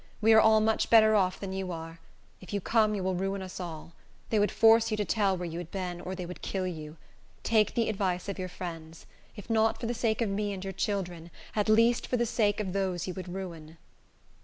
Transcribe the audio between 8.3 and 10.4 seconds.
your friends; if not for the sake of